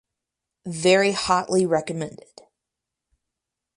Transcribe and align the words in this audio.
Very 0.65 1.11
hotly 1.11 1.63
recommended. 1.67 2.41